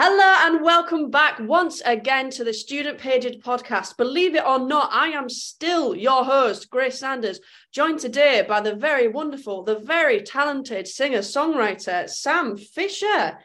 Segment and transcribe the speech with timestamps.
[0.00, 3.96] Hello and welcome back once again to the Student Pages podcast.
[3.96, 7.40] Believe it or not, I am still your host, Grace Sanders,
[7.72, 13.38] joined today by the very wonderful, the very talented singer songwriter, Sam Fischer.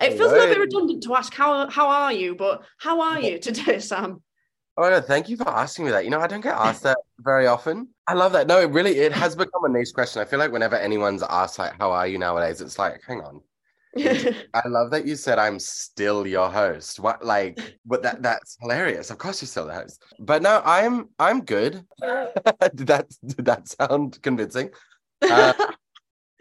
[0.00, 3.20] It feels a little bit redundant to ask how how are you, but how are
[3.20, 4.22] you today, Sam?
[4.76, 6.04] Oh no, thank you for asking me that.
[6.04, 7.88] You know, I don't get asked that very often.
[8.06, 8.46] I love that.
[8.46, 10.22] No, it really it has become a niche question.
[10.22, 13.40] I feel like whenever anyone's asked like how are you nowadays, it's like, hang on,
[14.54, 17.00] I love that you said I'm still your host.
[17.00, 19.10] What like but that that's hilarious.
[19.10, 20.02] Of course you're still the host.
[20.18, 21.84] But no, I'm I'm good.
[22.00, 24.70] did that did that sound convincing?
[25.22, 25.52] Uh,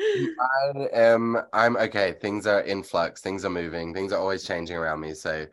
[0.01, 2.15] I am I'm okay.
[2.21, 5.13] Things are in flux, things are moving, things are always changing around me.
[5.13, 5.45] So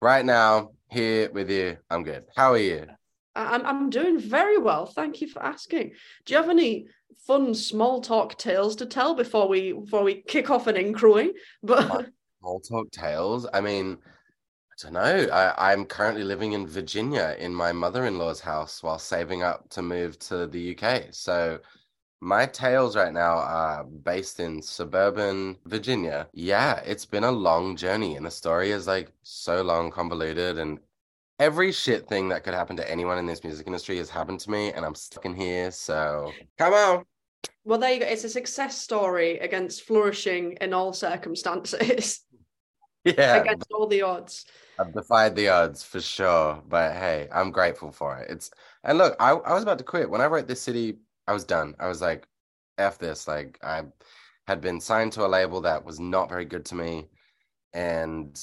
[0.00, 2.24] right now, here with you, I'm good.
[2.36, 2.86] How are you?
[3.34, 4.86] I'm I'm doing very well.
[4.86, 5.92] Thank you for asking.
[6.24, 6.86] Do you have any
[7.18, 11.32] fun small talk tales to tell before we before we kick off an incrowing?
[11.62, 12.06] But
[12.40, 13.46] small talk tales.
[13.52, 15.32] I mean, I don't know.
[15.32, 20.18] I, I'm currently living in Virginia in my mother-in-law's house while saving up to move
[20.20, 21.08] to the UK.
[21.12, 21.60] So
[22.20, 26.28] my tales right now are based in suburban Virginia.
[26.32, 30.78] Yeah, it's been a long journey, and the story is like so long, convoluted, and
[31.40, 34.50] every shit thing that could happen to anyone in this music industry has happened to
[34.50, 35.70] me, and I'm stuck in here.
[35.70, 37.04] So come on.
[37.64, 38.06] Well, there you go.
[38.06, 42.20] It's a success story against flourishing in all circumstances.
[43.02, 43.36] Yeah.
[43.36, 44.44] against all the odds.
[44.78, 46.62] I've defied the odds for sure.
[46.68, 48.30] But hey, I'm grateful for it.
[48.30, 48.50] It's
[48.84, 50.10] and look, I, I was about to quit.
[50.10, 51.74] When I wrote this city, I was done.
[51.80, 52.26] I was like,
[52.76, 53.26] F this.
[53.26, 53.84] Like I
[54.46, 57.08] had been signed to a label that was not very good to me.
[57.72, 58.38] And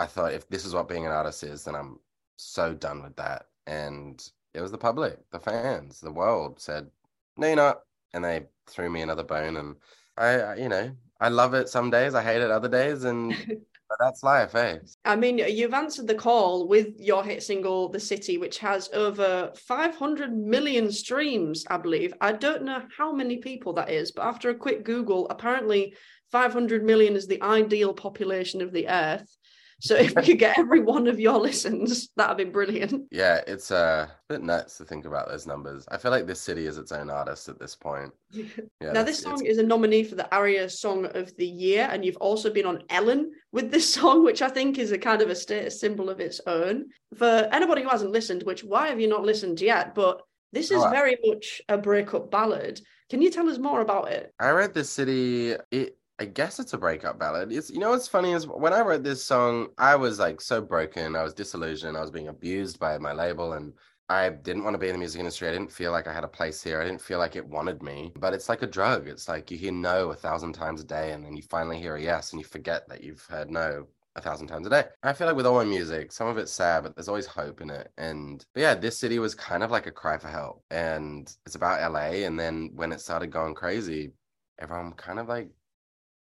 [0.00, 2.00] I thought if this is what being an artist is, then I'm
[2.36, 3.46] so done with that.
[3.66, 4.22] And
[4.54, 6.88] it was the public, the fans, the world said,
[7.36, 7.80] no, you're not.
[8.14, 9.56] And they threw me another bone.
[9.56, 9.76] And
[10.16, 13.04] I, I you know, I love it some days, I hate it other days.
[13.04, 13.34] And
[14.00, 14.78] that's life, eh?
[15.04, 19.52] I mean, you've answered the call with your hit single, The City, which has over
[19.54, 22.12] 500 million streams, I believe.
[22.20, 25.94] I don't know how many people that is, but after a quick Google, apparently
[26.32, 29.36] 500 million is the ideal population of the earth.
[29.80, 33.08] So if we could get every one of your listens, that'd be brilliant.
[33.10, 35.84] Yeah, it's uh, a bit nuts to think about those numbers.
[35.88, 38.12] I feel like this city is its own artist at this point.
[38.82, 42.04] Yeah, now this song is a nominee for the ARIA Song of the Year, and
[42.04, 45.30] you've also been on Ellen with this song, which I think is a kind of
[45.30, 46.86] a status symbol of its own.
[47.16, 49.94] For anybody who hasn't listened, which why have you not listened yet?
[49.94, 50.22] But
[50.52, 52.80] this is very much a breakup ballad.
[53.08, 54.32] Can you tell us more about it?
[54.38, 55.54] I read this city.
[55.70, 57.52] It I guess it's a breakup ballad.
[57.52, 60.62] It's you know what's funny is when I wrote this song, I was like so
[60.62, 61.14] broken.
[61.14, 61.96] I was disillusioned.
[61.96, 63.74] I was being abused by my label, and
[64.08, 65.48] I didn't want to be in the music industry.
[65.48, 66.80] I didn't feel like I had a place here.
[66.80, 68.12] I didn't feel like it wanted me.
[68.16, 69.08] But it's like a drug.
[69.08, 71.96] It's like you hear no a thousand times a day, and then you finally hear
[71.96, 74.84] a yes, and you forget that you've heard no a thousand times a day.
[75.02, 77.60] I feel like with all my music, some of it's sad, but there's always hope
[77.60, 77.92] in it.
[77.98, 80.64] And but yeah, this city was kind of like a cry for help.
[80.70, 82.24] And it's about LA.
[82.24, 84.12] And then when it started going crazy,
[84.58, 85.50] everyone kind of like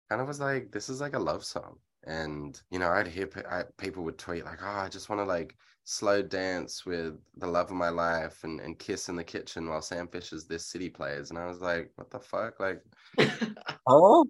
[0.09, 1.76] kind of was like, this is like a love song.
[2.06, 5.25] And, you know, I'd hear I, people would tweet like, oh, I just want to
[5.25, 9.69] like slow dance with the love of my life and, and kiss in the kitchen
[9.69, 11.31] while Sam Fischer's This City plays.
[11.31, 12.60] And I was like, what the fuck?
[12.60, 12.82] Like,
[13.88, 14.26] oh?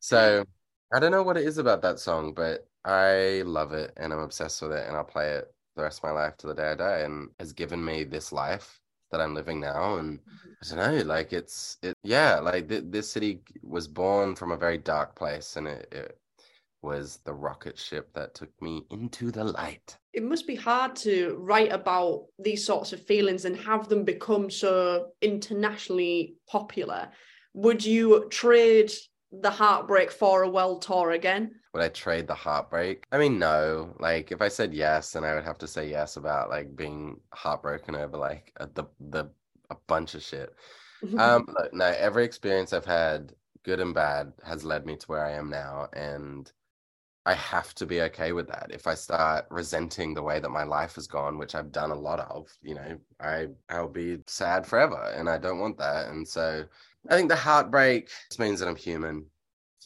[0.00, 0.44] So
[0.92, 4.20] I don't know what it is about that song, but I love it and I'm
[4.20, 6.70] obsessed with it and I'll play it the rest of my life to the day
[6.70, 8.80] I die and has given me this life
[9.10, 9.96] that I'm living now.
[9.96, 10.74] And mm-hmm.
[10.74, 14.56] I don't know, like it's it yeah, like th- this city was born from a
[14.56, 16.18] very dark place, and it, it
[16.82, 19.96] was the rocket ship that took me into the light.
[20.12, 24.50] It must be hard to write about these sorts of feelings and have them become
[24.50, 27.08] so internationally popular.
[27.54, 28.92] Would you trade
[29.32, 31.54] the heartbreak for a world tour again?
[31.72, 33.06] Would I trade the heartbreak?
[33.12, 33.94] I mean, no.
[33.98, 37.20] Like, if I said yes, then I would have to say yes about like being
[37.32, 39.30] heartbroken over like a, the the
[39.70, 40.54] a bunch of shit.
[41.18, 41.86] um, look, no.
[41.86, 43.32] Every experience I've had,
[43.64, 46.50] good and bad, has led me to where I am now, and
[47.26, 48.68] I have to be okay with that.
[48.70, 51.94] If I start resenting the way that my life has gone, which I've done a
[51.94, 56.08] lot of, you know, I I'll be sad forever, and I don't want that.
[56.08, 56.64] And so
[57.08, 59.26] I think the heartbreak just means that I'm human.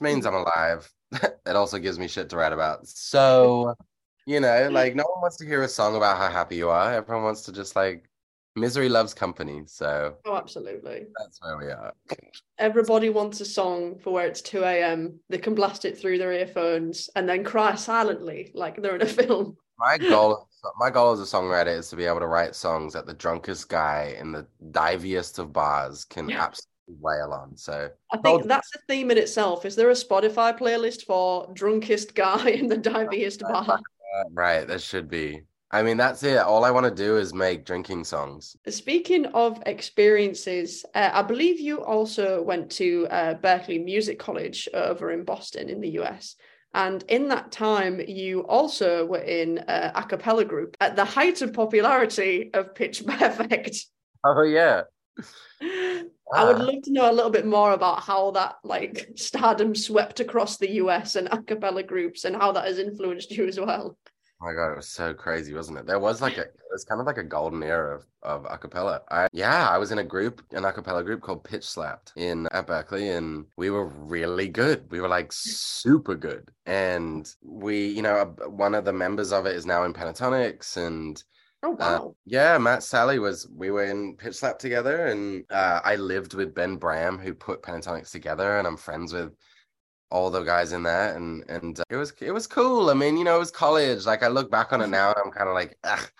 [0.00, 0.28] It means mm.
[0.28, 0.92] I'm alive.
[1.12, 2.86] it also gives me shit to write about.
[2.88, 3.74] So,
[4.26, 4.72] you know, mm.
[4.72, 6.92] like no one wants to hear a song about how happy you are.
[6.92, 8.08] Everyone wants to just like
[8.56, 9.62] misery loves company.
[9.66, 11.06] So Oh absolutely.
[11.18, 11.92] That's where we are.
[12.58, 15.20] Everybody wants a song for where it's 2 a.m.
[15.28, 19.06] They can blast it through their earphones and then cry silently like they're in a
[19.06, 19.56] film.
[19.78, 20.48] My goal
[20.78, 23.68] my goal as a songwriter is to be able to write songs that the drunkest
[23.68, 26.44] guy in the diviest of bars can yeah.
[26.44, 27.56] absolutely wail on.
[27.56, 29.64] So I think that's a theme in itself.
[29.64, 33.78] Is there a Spotify playlist for drunkest guy in the diviest bar?
[33.78, 35.42] Uh, right, there should be.
[35.74, 36.36] I mean, that's it.
[36.36, 38.54] All I want to do is make drinking songs.
[38.68, 45.12] Speaking of experiences, uh, I believe you also went to uh, Berklee Music College over
[45.12, 46.36] in Boston in the US.
[46.74, 51.42] And in that time, you also were in a a cappella group at the height
[51.42, 53.76] of popularity of Pitch Perfect.
[54.24, 54.82] Oh, yeah.
[56.32, 56.64] I would Ah.
[56.64, 60.70] love to know a little bit more about how that like stardom swept across the
[60.82, 63.96] US and a cappella groups and how that has influenced you as well.
[64.40, 65.86] Oh my god, it was so crazy, wasn't it?
[65.86, 69.00] There was like a, it was kind of like a golden era of, of acapella.
[69.08, 72.66] I yeah, I was in a group, an acapella group called Pitch Slapped in at
[72.66, 74.90] Berklee, and we were really good.
[74.90, 79.54] We were like super good, and we, you know, one of the members of it
[79.54, 81.22] is now in Pentatonix, and
[81.62, 82.16] Oh uh, wow.
[82.24, 83.48] yeah, Matt Sallee was.
[83.54, 87.62] We were in Pitch Slap together, and uh, I lived with Ben Bram, who put
[87.62, 89.32] Pentatonix together, and I'm friends with
[90.10, 92.90] all the guys in that, and and uh, it was it was cool.
[92.90, 94.06] I mean, you know, it was college.
[94.06, 96.10] Like I look back on it now, and I'm kind of like, Ugh.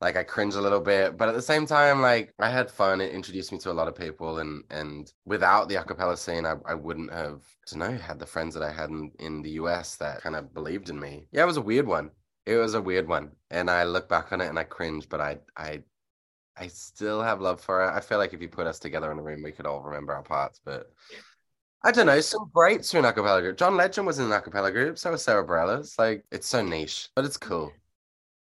[0.00, 3.00] like I cringe a little bit, but at the same time, like I had fun.
[3.02, 6.54] It introduced me to a lot of people, and and without the acapella scene, I,
[6.64, 9.50] I wouldn't have, I don't know, had the friends that I had in, in the
[9.50, 11.26] US that kind of believed in me.
[11.30, 12.10] Yeah, it was a weird one.
[12.48, 15.20] It was a weird one, and I look back on it and I cringe, but
[15.20, 15.82] I I
[16.56, 17.92] I still have love for it.
[17.92, 20.14] I feel like if you put us together in a room, we could all remember
[20.14, 20.90] our parts, but.
[21.84, 23.56] I don't know, some greats were in acapella group.
[23.56, 25.96] John Legend was in an acapella group, so was Sara Bareilles.
[25.96, 27.72] Like, it's so niche, but it's cool.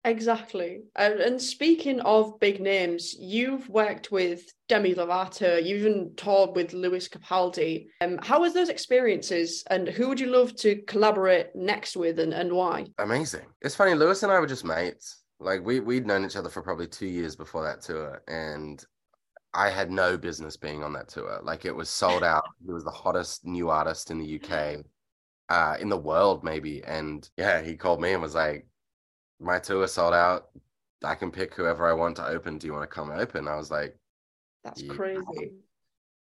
[0.05, 0.83] Exactly.
[0.97, 6.73] And, and speaking of big names, you've worked with Demi Lovato, you even toured with
[6.73, 7.89] Lewis Capaldi.
[8.01, 12.33] Um, how was those experiences and who would you love to collaborate next with and,
[12.33, 12.87] and why?
[12.99, 13.47] Amazing.
[13.61, 15.23] It's funny, Lewis and I were just mates.
[15.41, 18.85] Like we we'd known each other for probably two years before that tour, and
[19.55, 21.41] I had no business being on that tour.
[21.43, 22.45] Like it was sold out.
[22.67, 24.85] He was the hottest new artist in the UK,
[25.49, 26.83] uh, in the world maybe.
[26.85, 28.67] And yeah, he called me and was like,
[29.41, 30.51] "My tour is sold out.
[31.05, 32.59] I can pick whoever I want to open.
[32.59, 33.97] Do you want to come open?" I was like,
[34.65, 34.95] That's Yeah.
[34.95, 35.55] crazy.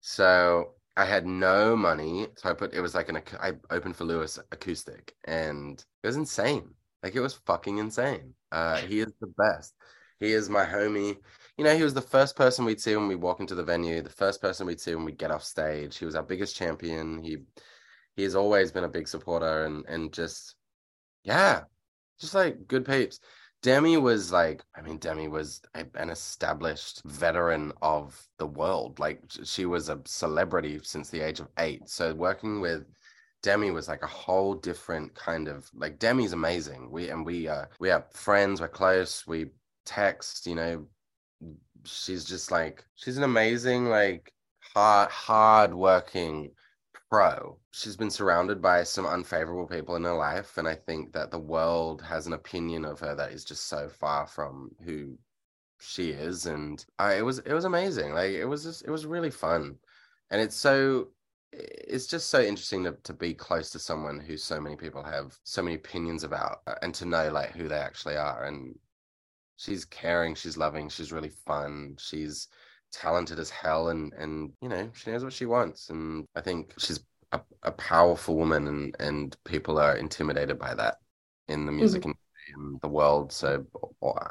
[0.01, 4.05] So I had no money, so I put it was like an I opened for
[4.05, 6.75] Lewis acoustic, and it was insane.
[7.03, 8.35] Like it was fucking insane.
[8.51, 9.75] Uh, he is the best.
[10.19, 11.17] He is my homie.
[11.57, 14.01] You know, he was the first person we'd see when we walk into the venue,
[14.01, 15.97] the first person we'd see when we get off stage.
[15.97, 17.21] He was our biggest champion.
[17.23, 17.37] He
[18.15, 20.55] he has always been a big supporter and and just
[21.23, 21.63] yeah,
[22.19, 23.19] just like good peeps.
[23.61, 28.99] Demi was like, I mean, Demi was a, an established veteran of the world.
[28.99, 31.89] Like she was a celebrity since the age of eight.
[31.89, 32.85] So working with
[33.41, 36.91] Demi was like a whole different kind of like Demi's amazing.
[36.91, 39.47] We and we uh we are friends, we're close, we
[39.85, 40.85] text, you know.
[41.85, 44.31] She's just like she's an amazing, like
[44.73, 46.51] hard hard working
[47.09, 47.57] pro.
[47.71, 51.39] She's been surrounded by some unfavorable people in her life, and I think that the
[51.39, 55.17] world has an opinion of her that is just so far from who
[55.79, 56.45] she is.
[56.45, 58.13] And I, it was it was amazing.
[58.13, 59.77] Like it was just it was really fun,
[60.31, 61.09] and it's so
[61.57, 65.37] it's just so interesting to, to be close to someone who so many people have
[65.43, 68.75] so many opinions about uh, and to know like who they actually are and
[69.55, 72.49] she's caring she's loving she's really fun she's
[72.95, 76.73] talented as hell and and you know she knows what she wants and i think
[76.77, 76.99] she's
[77.31, 80.97] a, a powerful woman and and people are intimidated by that
[81.47, 81.79] in the mm-hmm.
[81.79, 83.65] music industry and the world so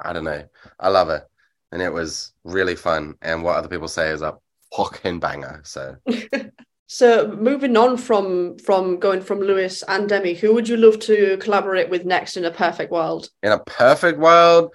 [0.03, 0.45] i don't know.
[0.79, 1.27] I love her
[1.73, 4.37] and it was really fun and what other people say is a
[4.77, 5.97] fucking banger so.
[6.87, 11.39] So moving on from from going from Lewis and Demi, who would you love to
[11.39, 13.31] collaborate with next in a perfect world?
[13.43, 14.73] in a perfect world?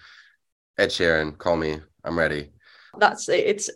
[0.77, 1.79] Ed sheeran call me.
[2.03, 2.49] I'm ready.
[2.97, 3.45] That's it.
[3.45, 3.69] It's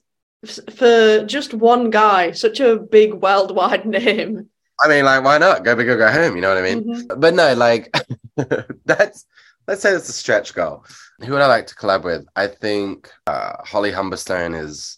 [0.76, 4.50] for just one guy, such a big worldwide name.
[4.84, 6.84] i mean like why not go big or go home you know what i mean
[6.84, 7.20] Mhm.
[7.22, 7.94] but no, like
[8.86, 9.26] that's
[9.68, 10.86] let's say that's a stretch goal.
[11.24, 12.26] Who would I like to collab with?
[12.36, 14.98] I think uh, Holly Humberstone is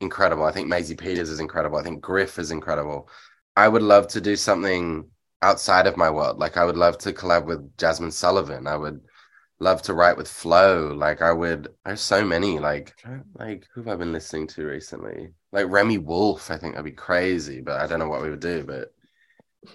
[0.00, 0.44] incredible.
[0.44, 1.78] I think Maisie Peters is incredible.
[1.78, 3.08] I think Griff is incredible.
[3.56, 5.08] I would love to do something
[5.42, 6.38] outside of my world.
[6.38, 8.66] Like I would love to collab with Jazmine Sullivan.
[8.68, 9.00] I would
[9.58, 11.68] love to write with flow Like I would.
[11.84, 12.58] There's so many.
[12.58, 12.94] Like
[13.34, 15.28] like who have I been listening to recently?
[15.52, 16.50] Like Remi Wolf.
[16.50, 18.64] I think that'd be crazy, but I don't know what we would do.
[18.64, 18.92] But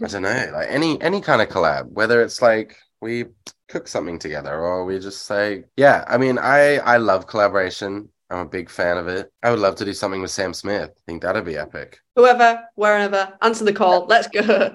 [0.04, 3.26] I don't know, like any any kind of collab, whether it's like we
[3.68, 6.04] cook something together or we just say, yeah.
[6.08, 8.10] I mean, I I love collaboration.
[8.30, 9.30] I'm a big fan of it.
[9.44, 10.90] I would love to do something with Sam Smith.
[10.90, 12.00] I think that'd be epic.
[12.16, 14.06] Whoever, wherever, answer the call.
[14.06, 14.74] Let's go.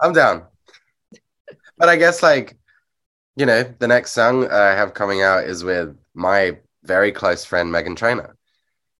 [0.00, 0.44] I'm down.
[1.76, 2.56] But I guess like,
[3.40, 7.72] you know, the next song I have coming out is with my very close friend
[7.72, 8.36] Meghan Trainor,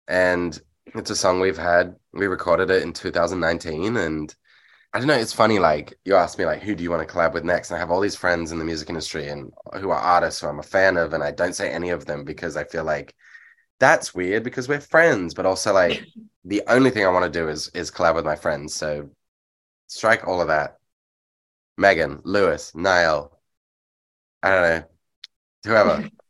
[0.08, 0.58] and
[0.94, 4.34] it's a song we've had We recorded it in 2019 and
[4.94, 7.14] I don't know, it's funny like you asked me like who do you want to
[7.14, 7.70] collab with next?
[7.70, 10.46] And I have all these friends in the music industry and who are artists who
[10.48, 13.14] I'm a fan of and I don't say any of them because I feel like
[13.78, 16.02] that's weird because we're friends, but also like
[16.46, 18.74] the only thing I want to do is is collab with my friends.
[18.74, 19.10] So
[19.88, 20.78] strike all of that.
[21.78, 23.39] Meghan, Lewis, Niall,
[24.42, 24.84] I don't know,
[25.64, 26.10] whoever.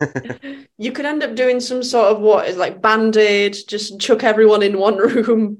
[0.78, 4.62] you could end up doing some sort of what is like band-aid, just chuck everyone
[4.62, 5.58] in one room.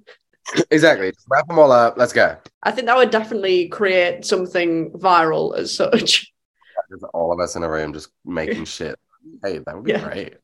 [0.70, 1.12] exactly.
[1.12, 1.96] Just wrap them all up.
[1.96, 2.36] Let's go.
[2.62, 6.32] I think that would definitely create something viral as such.
[7.12, 8.98] all of us in a room just making shit.
[9.42, 10.04] Hey, that would be yeah.
[10.08, 10.34] great.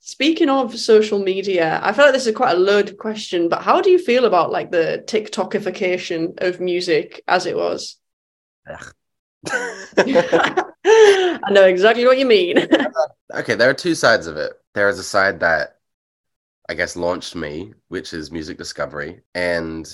[0.00, 3.82] Speaking of social media, I feel like this is quite a loaded question, but how
[3.82, 7.98] do you feel about like the TikTokification of music as it was?
[9.50, 12.58] I know exactly what you mean.
[13.34, 14.52] okay, there are two sides of it.
[14.74, 15.78] There is a side that
[16.68, 19.22] I guess launched me, which is music discovery.
[19.34, 19.88] And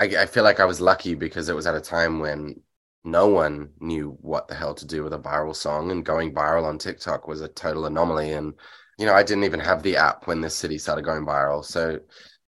[0.00, 2.60] I, I feel like I was lucky because it was at a time when
[3.04, 6.64] no one knew what the hell to do with a viral song and going viral
[6.64, 8.32] on TikTok was a total anomaly.
[8.32, 8.54] And,
[8.98, 11.64] you know, I didn't even have the app when this city started going viral.
[11.64, 12.00] So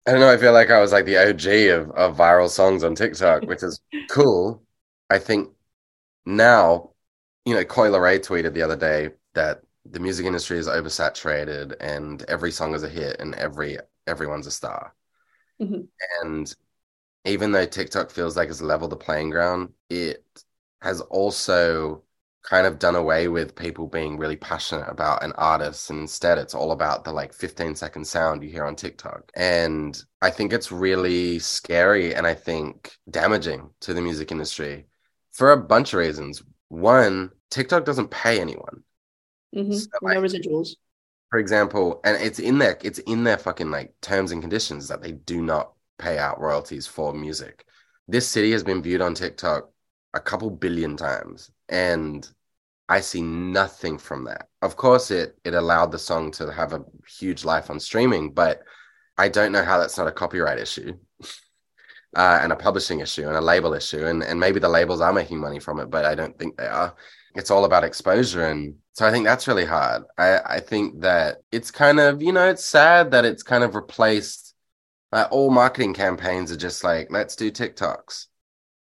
[0.06, 2.84] I don't know, I feel like I was like the OG of, of viral songs
[2.84, 4.64] on TikTok, which is cool.
[5.10, 5.50] I think
[6.28, 6.92] now,
[7.46, 12.22] you know, Coi Leray tweeted the other day that the music industry is oversaturated and
[12.24, 14.94] every song is a hit and every everyone's a star.
[15.62, 15.84] Mm-hmm.
[16.22, 16.54] And
[17.24, 20.26] even though TikTok feels like it's leveled the playing ground, it
[20.82, 22.04] has also
[22.44, 26.54] kind of done away with people being really passionate about an artist and instead it's
[26.54, 29.32] all about the like 15 second sound you hear on TikTok.
[29.36, 34.87] And I think it's really scary and I think damaging to the music industry
[35.38, 36.42] for a bunch of reasons.
[36.70, 38.84] One, TikTok doesn't pay anyone.
[39.56, 39.74] Mm-hmm.
[39.74, 40.72] So, like, no residuals.
[41.30, 45.02] For example, and it's in their it's in their fucking like terms and conditions that
[45.02, 47.66] they do not pay out royalties for music.
[48.08, 49.70] This city has been viewed on TikTok
[50.14, 52.28] a couple billion times, and
[52.90, 54.48] I see nothing from that.
[54.62, 58.62] Of course, it it allowed the song to have a huge life on streaming, but
[59.18, 60.98] I don't know how that's not a copyright issue
[62.18, 64.06] uh, and a publishing issue and a label issue.
[64.06, 66.68] And, and maybe the labels are making money from it, but I don't think they
[66.68, 66.96] are.
[67.36, 68.48] It's all about exposure.
[68.48, 70.04] And so I think that's really hard.
[70.18, 73.76] I, I think that it's kind of, you know, it's sad that it's kind of
[73.76, 74.56] replaced
[75.12, 78.28] Like all marketing campaigns are just like, let's do TikToks.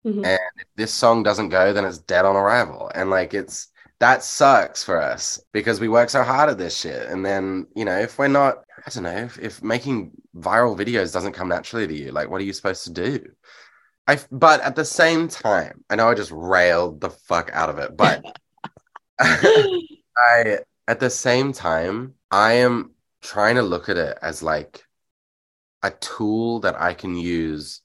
[0.06, 0.24] Mm-hmm.
[0.24, 2.90] And if this song doesn't go, then it's dead on arrival.
[2.94, 3.68] And like, it's,
[4.00, 7.08] that sucks for us because we work so hard at this shit.
[7.08, 11.12] And then, you know, if we're not, I don't know, if, if making viral videos
[11.12, 13.30] doesn't come naturally to you, like what are you supposed to do?
[14.06, 17.78] I but at the same time, I know I just railed the fuck out of
[17.78, 18.24] it, but
[19.20, 20.58] I
[20.88, 24.84] at the same time, I am trying to look at it as like
[25.82, 27.82] a tool that I can use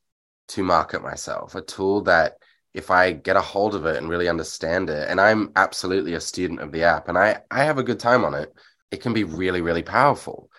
[0.49, 2.37] to market myself, a tool that
[2.73, 6.21] if I get a hold of it and really understand it, and I'm absolutely a
[6.21, 8.53] student of the app and I, I have a good time on it,
[8.91, 10.49] it can be really, really powerful.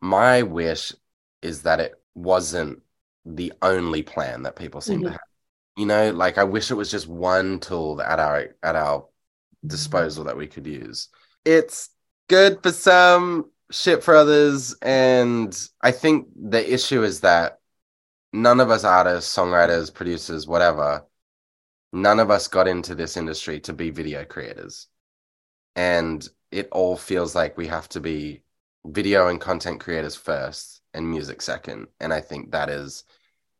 [0.00, 0.92] My wish
[1.42, 2.82] is that it wasn't
[3.24, 5.06] the only plan that people seem mm-hmm.
[5.06, 5.20] to have.
[5.76, 9.06] You know, like I wish it was just one tool at our at our
[9.66, 11.08] disposal that we could use.
[11.44, 11.90] It's
[12.28, 17.58] good for some, shit for others, and I think the issue is that
[18.32, 21.04] none of us artists, songwriters, producers, whatever,
[21.92, 24.88] none of us got into this industry to be video creators.
[25.74, 28.42] And it all feels like we have to be
[28.84, 31.86] video and content creators first and music second.
[32.00, 33.04] And I think that is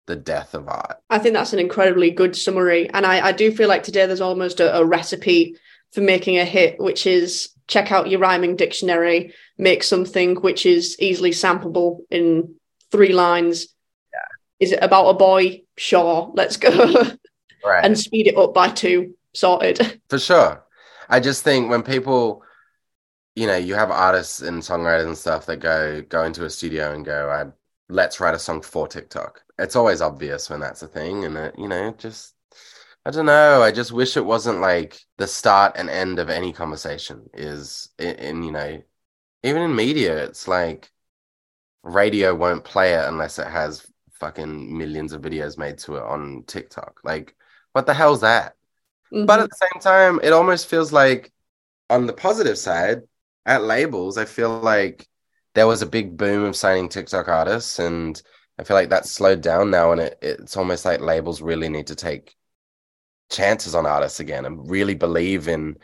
[0.07, 0.99] the death of art.
[1.11, 2.88] I think that's an incredibly good summary.
[2.90, 5.57] And I, I do feel like today there's almost a, a recipe
[5.93, 10.97] for making a hit, which is check out your rhyming dictionary, make something which is
[11.00, 12.55] easily sampleable in
[12.90, 13.69] three lines.
[14.12, 14.64] Yeah.
[14.66, 15.62] Is it about a boy?
[15.76, 16.71] Sure, let's go.
[17.64, 17.85] right.
[17.85, 19.14] and speed it up by two.
[19.35, 20.00] Sorted.
[20.09, 20.64] For sure.
[21.11, 22.43] I just think when people,
[23.37, 26.93] you know, you have artists and songwriters and stuff that go go into a studio
[26.93, 27.52] and go, I
[27.88, 29.43] let's write a song for TikTok.
[29.59, 32.35] It's always obvious when that's a thing, and it, you know, just
[33.05, 33.62] I don't know.
[33.62, 37.28] I just wish it wasn't like the start and end of any conversation.
[37.35, 38.83] Is in, in you know,
[39.43, 40.90] even in media, it's like
[41.83, 46.45] radio won't play it unless it has fucking millions of videos made to it on
[46.47, 47.00] TikTok.
[47.05, 47.37] Like
[47.73, 48.55] what the hell's that?
[49.12, 49.26] Mm-hmm.
[49.26, 51.33] But at the same time, it almost feels like
[51.90, 53.02] on the positive side,
[53.47, 55.07] at labels, I feel like
[55.55, 58.21] there was a big boom of signing TikTok artists, and
[58.59, 61.87] I feel like that's slowed down now, and it, it's almost like labels really need
[61.88, 62.35] to take
[63.31, 65.76] chances on artists again and really believe in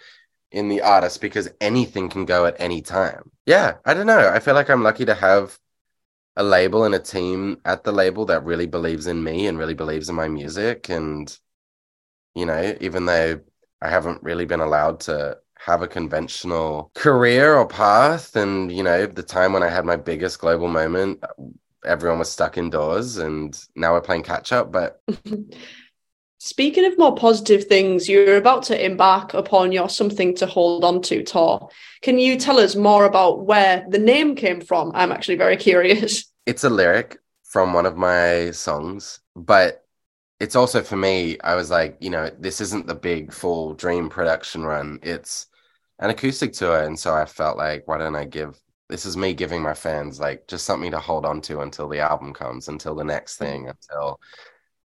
[0.50, 3.30] in the artist because anything can go at any time.
[3.46, 4.28] Yeah, I don't know.
[4.28, 5.58] I feel like I'm lucky to have
[6.36, 9.74] a label and a team at the label that really believes in me and really
[9.74, 10.90] believes in my music.
[10.90, 11.34] And,
[12.34, 13.40] you know, even though
[13.80, 19.06] I haven't really been allowed to have a conventional career or path, and, you know,
[19.06, 21.22] the time when I had my biggest global moment,
[21.84, 24.72] everyone was stuck indoors and now we're playing catch up.
[24.72, 25.00] But
[26.44, 31.00] Speaking of more positive things, you're about to embark upon your Something to Hold On
[31.02, 31.68] to tour.
[32.00, 34.90] Can you tell us more about where the name came from?
[34.92, 36.24] I'm actually very curious.
[36.44, 39.84] It's a lyric from one of my songs, but
[40.40, 44.08] it's also for me, I was like, you know, this isn't the big full dream
[44.08, 44.98] production run.
[45.04, 45.46] It's
[46.02, 46.82] an acoustic tour.
[46.82, 50.20] And so I felt like, why don't I give this is me giving my fans
[50.20, 53.68] like just something to hold on to until the album comes, until the next thing,
[53.68, 54.20] until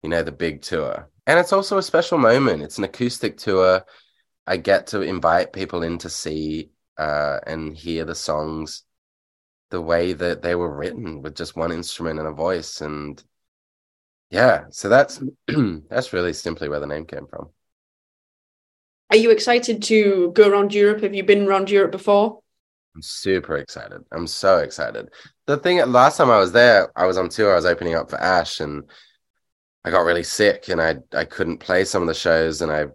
[0.02, 1.08] you know, the big tour.
[1.26, 2.62] And it's also a special moment.
[2.62, 3.82] It's an acoustic tour.
[4.46, 8.82] I get to invite people in to see uh, and hear the songs
[9.70, 12.82] the way that they were written with just one instrument and a voice.
[12.82, 13.22] And
[14.30, 15.22] yeah, so that's
[15.88, 17.48] that's really simply where the name came from.
[19.10, 21.02] Are you excited to go around Europe?
[21.02, 22.40] Have you been around Europe before?
[22.94, 24.02] I'm super excited.
[24.12, 25.10] I'm so excited.
[25.46, 28.08] The thing last time I was there, I was on tour, I was opening up
[28.08, 28.84] for Ash and
[29.84, 32.86] I got really sick and I I couldn't play some of the shows and I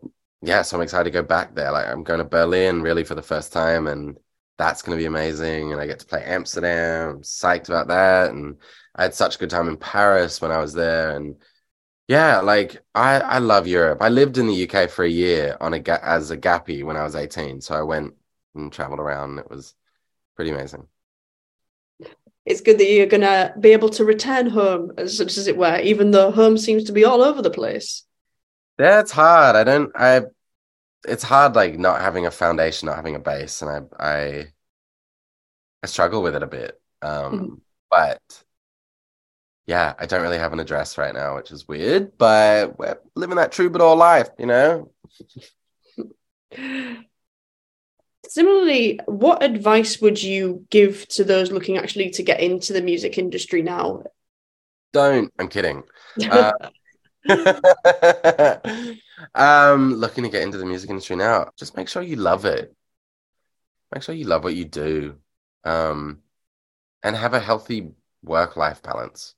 [0.41, 1.71] yeah, so I'm excited to go back there.
[1.71, 4.17] Like I'm going to Berlin really for the first time and
[4.57, 7.09] that's going to be amazing and I get to play Amsterdam.
[7.09, 8.57] I'm psyched about that and
[8.95, 11.35] I had such a good time in Paris when I was there and
[12.09, 13.99] yeah, like I I love Europe.
[14.01, 17.03] I lived in the UK for a year on a as a gappy when I
[17.03, 18.15] was 18, so I went
[18.55, 19.29] and traveled around.
[19.31, 19.73] And it was
[20.35, 20.87] pretty amazing
[22.49, 25.55] it's good that you're going to be able to return home as such as it
[25.55, 28.03] were even though home seems to be all over the place
[28.77, 30.21] that's hard i don't i
[31.07, 34.47] it's hard like not having a foundation not having a base and i i
[35.83, 37.53] i struggle with it a bit um mm-hmm.
[37.91, 38.43] but
[39.69, 43.35] yeah i don't really have an address right now which is weird but we're living
[43.35, 44.89] that troubadour life you know
[48.27, 53.17] Similarly, what advice would you give to those looking actually to get into the music
[53.17, 54.03] industry now?
[54.93, 55.31] Don't.
[55.39, 55.83] I'm kidding.
[56.29, 56.51] Uh,
[59.35, 62.73] um, looking to get into the music industry now, just make sure you love it.
[63.93, 65.17] Make sure you love what you do,
[65.63, 66.19] um,
[67.03, 67.91] and have a healthy
[68.23, 69.35] work-life balance.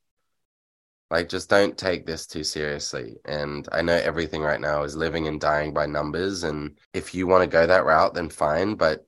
[1.11, 3.17] Like, just don't take this too seriously.
[3.25, 6.43] And I know everything right now is living and dying by numbers.
[6.43, 8.75] And if you want to go that route, then fine.
[8.75, 9.05] But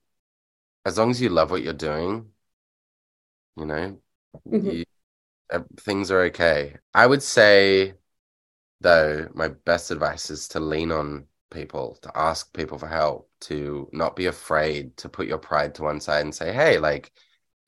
[0.85, 2.27] as long as you love what you're doing,
[3.55, 4.01] you know,
[4.45, 4.69] mm-hmm.
[4.69, 4.83] you,
[5.49, 6.75] uh, things are okay.
[6.93, 7.93] I would say,
[8.81, 13.87] though, my best advice is to lean on people, to ask people for help, to
[13.93, 17.13] not be afraid to put your pride to one side and say, hey, like,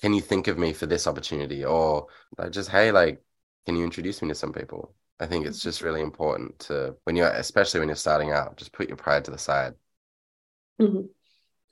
[0.01, 1.63] can you think of me for this opportunity?
[1.63, 3.21] Or like, just, hey, like,
[3.65, 4.93] can you introduce me to some people?
[5.19, 8.73] I think it's just really important to when you're especially when you're starting out, just
[8.73, 9.73] put your pride to the side.
[10.81, 11.07] Mm-hmm.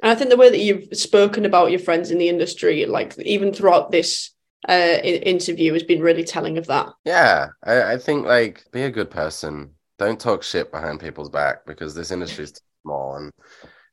[0.03, 3.17] And I think the way that you've spoken about your friends in the industry, like
[3.19, 4.31] even throughout this
[4.67, 6.89] uh, interview, has been really telling of that.
[7.05, 9.71] Yeah, I, I think like be a good person.
[9.99, 13.31] Don't talk shit behind people's back because this industry is small and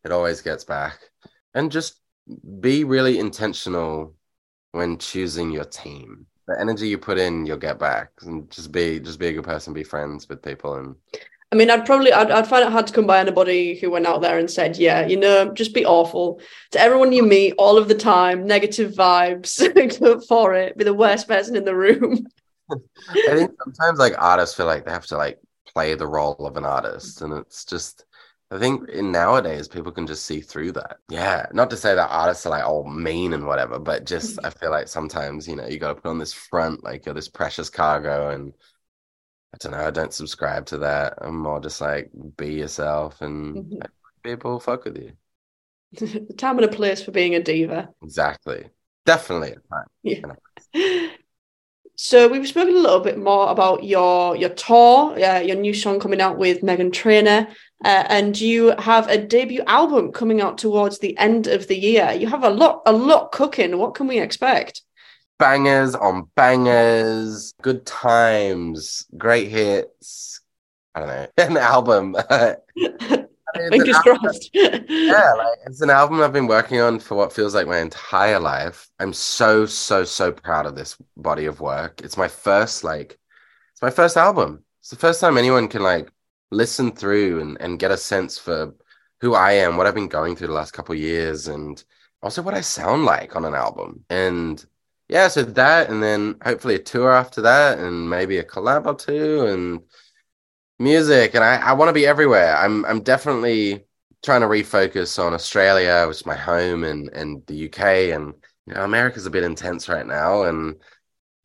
[0.05, 0.99] it always gets back.
[1.55, 2.01] And just
[2.61, 4.15] be really intentional
[4.73, 8.11] when choosing your team the energy you put in, you'll get back.
[8.23, 10.95] And just be just be a good person, be friends with people, and.
[11.53, 14.07] I mean, I'd probably I'd, I'd find it hard to come by anybody who went
[14.07, 17.77] out there and said, "Yeah, you know, just be awful to everyone you meet all
[17.77, 19.59] of the time, negative vibes,
[19.99, 22.25] go for it, be the worst person in the room."
[22.71, 26.57] I think sometimes like artists feel like they have to like play the role of
[26.57, 28.05] an artist, and it's just
[28.53, 30.99] I think in nowadays people can just see through that.
[31.09, 34.47] Yeah, not to say that artists are like all mean and whatever, but just mm-hmm.
[34.47, 37.15] I feel like sometimes you know you got to put on this front like you're
[37.15, 38.53] this precious cargo, and
[39.55, 39.87] I don't know.
[39.87, 41.15] I don't subscribe to that.
[41.19, 43.79] I'm more just like be yourself, and mm-hmm.
[44.25, 45.13] people fuck with you.
[45.93, 47.91] the time and a place for being a diva.
[48.03, 48.69] Exactly,
[49.07, 49.55] definitely.
[50.03, 50.23] Yeah.
[52.03, 56.01] So we've spoken a little bit more about your your tour, uh, your new song
[56.01, 57.47] coming out with Meghan Trainor,
[57.85, 62.11] uh, and you have a debut album coming out towards the end of the year.
[62.13, 63.77] You have a lot a lot cooking.
[63.77, 64.81] What can we expect?
[65.39, 70.41] Bangers on bangers, good times, great hits.
[70.95, 72.17] I don't know, an album.
[73.71, 74.51] Fingers crossed.
[74.55, 78.39] yeah, like it's an album I've been working on for what feels like my entire
[78.39, 78.89] life.
[78.99, 82.01] I'm so, so, so proud of this body of work.
[82.03, 83.19] It's my first, like,
[83.73, 84.65] it's my first album.
[84.81, 86.11] It's the first time anyone can like
[86.51, 88.75] listen through and, and get a sense for
[89.21, 91.83] who I am, what I've been going through the last couple years, and
[92.23, 94.05] also what I sound like on an album.
[94.09, 94.65] And
[95.09, 98.95] yeah, so that, and then hopefully a tour after that, and maybe a collab or
[98.95, 99.83] two, and
[100.81, 101.35] music.
[101.35, 102.57] And I, I want to be everywhere.
[102.57, 103.85] I'm, I'm definitely
[104.23, 108.35] trying to refocus on Australia, which is my home, and and the UK, and
[108.67, 110.45] you know, America's a bit intense right now.
[110.45, 110.77] And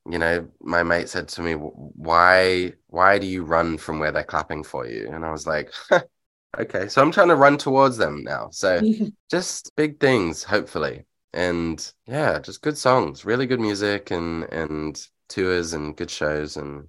[0.10, 4.24] you know, my mate said to me, "Why, why do you run from where they're
[4.24, 5.71] clapping for you?" And I was like.
[6.58, 8.82] okay so i'm trying to run towards them now so
[9.30, 11.04] just big things hopefully
[11.36, 16.88] and yeah, just good songs, really good music, and and tours and good shows, and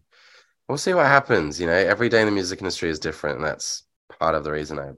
[0.68, 1.60] we'll see what happens.
[1.60, 3.84] You know, every day in the music industry is different, and that's
[4.18, 4.92] part of the reason I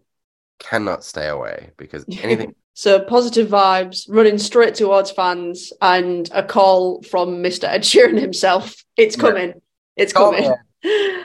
[0.59, 2.55] cannot stay away because anything.
[2.75, 7.65] so positive vibes, running straight towards fans, and a call from Mr.
[7.65, 8.75] Ed Sheeran himself.
[8.97, 9.49] It's oh, coming.
[9.49, 9.55] Yeah.
[9.97, 10.53] It's coming.
[10.85, 11.25] Oh.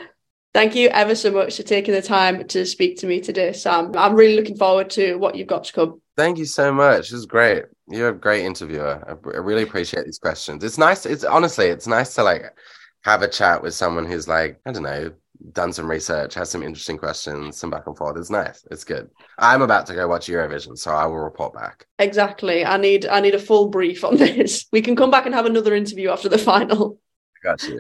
[0.53, 3.91] Thank you ever so much for taking the time to speak to me today, Sam.
[3.95, 6.01] I'm really looking forward to what you've got to come.
[6.15, 7.09] Thank you so much.
[7.09, 7.65] This is great.
[7.87, 9.03] You're a great interviewer.
[9.07, 10.63] I, I really appreciate these questions.
[10.63, 11.07] It's nice.
[11.07, 12.55] It's honestly, it's nice to like
[13.03, 15.11] have a chat with someone who's like, I don't know,
[15.51, 18.17] done some research, has some interesting questions, some back and forth.
[18.17, 18.65] It's nice.
[18.71, 19.09] It's good.
[19.37, 21.85] I'm about to go watch Eurovision, so I will report back.
[21.99, 22.65] Exactly.
[22.65, 24.65] I need I need a full brief on this.
[24.71, 26.99] We can come back and have another interview after the final.
[27.43, 27.71] got you.